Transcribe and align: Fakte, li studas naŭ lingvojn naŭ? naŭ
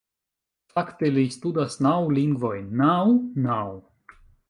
Fakte, 0.75 1.11
li 1.17 1.27
studas 1.35 1.77
naŭ 1.89 1.93
lingvojn 2.17 2.67
naŭ? 2.83 2.99
naŭ 3.49 3.65